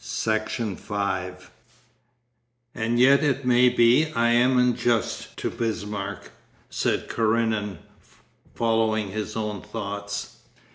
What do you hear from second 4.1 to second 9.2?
I am unjust to Bismarck,' said Karenin, following